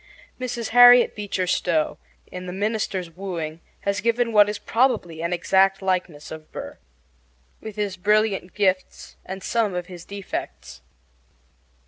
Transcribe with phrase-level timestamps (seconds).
[0.39, 0.69] Mrs.
[0.69, 6.31] Harriet Beecher Stowe, in The Minister's Wooing, has given what is probably an exact likeness
[6.31, 6.77] of Aaron Burr,
[7.61, 10.81] with his brilliant gifts and some of his defects.